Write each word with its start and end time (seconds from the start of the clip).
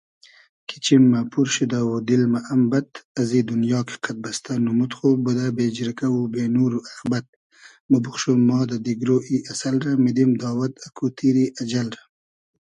کی 0.67 0.77
چیم 0.85 1.03
مۂ 1.11 1.19
پور 1.31 1.47
شودۂ 1.55 1.79
و 1.87 1.91
دیل 2.07 2.23
مۂ 2.31 2.39
ام 2.53 2.61
بئد 2.71 2.89
ازی 3.19 3.41
دونیا 3.47 3.79
کی 3.87 3.95
قئد 4.03 4.17
بئستۂ 4.23 4.53
نومود 4.65 4.91
خو 4.97 5.07
بودۂ 5.23 5.47
بې 5.55 5.65
جیرگۂ 5.75 6.07
و 6.11 6.19
بې 6.33 6.43
نور 6.55 6.71
و 6.75 6.85
اغبئد 6.91 7.27
موبوخشوم 7.91 8.39
ما 8.47 8.57
دۂ 8.69 8.77
دیگرۉ 8.85 9.09
ای 9.29 9.37
اسئل 9.51 9.75
رۂ 9.85 9.91
میدیم 10.03 10.31
داوئد 10.41 10.73
اکو 10.85 11.05
تیری 11.17 11.45
اجئل 11.61 11.87
رۂ 11.95 12.01